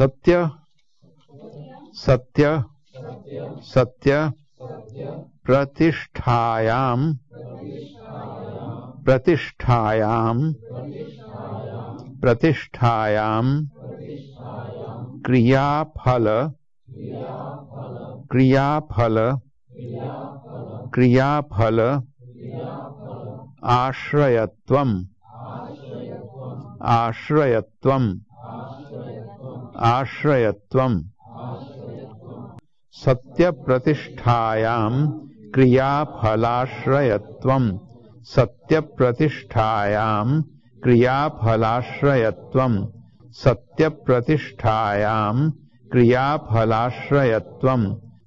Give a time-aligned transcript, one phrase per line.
[0.00, 0.34] सत्य
[2.02, 2.50] सत्य
[3.70, 4.20] सत्य
[5.46, 7.02] प्रतिष्ठायाम
[9.06, 10.40] प्रतिष्ठायाम
[12.22, 13.50] प्रतिष्ठायाम
[15.26, 16.28] क्रियाफल
[18.32, 19.18] क्रियाफल
[20.94, 21.80] क्रियाफल
[23.76, 24.96] आश्रयत्वम
[26.96, 28.10] आश्रयत्वम
[29.76, 31.02] आश्रयत्वम्।
[32.92, 35.12] सत्यप्रतिष्ठायाम्
[35.54, 37.78] क्रियाफलाश्रयत्वम्।
[38.22, 40.42] सत्यप्रतिष्ठायाम्
[40.82, 42.86] क्रियाफलाश्रयत्वम्।
[43.32, 45.50] सत्यप्रतिष्ठायाम्
[45.90, 48.09] क्रियाफलाश्रयत्वम्।